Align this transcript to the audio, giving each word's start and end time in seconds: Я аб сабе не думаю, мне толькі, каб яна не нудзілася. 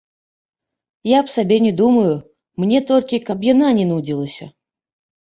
Я 1.09 1.19
аб 1.25 1.29
сабе 1.35 1.59
не 1.67 1.73
думаю, 1.83 2.11
мне 2.65 2.83
толькі, 2.91 3.23
каб 3.31 3.49
яна 3.53 3.67
не 3.81 3.89
нудзілася. 3.95 4.45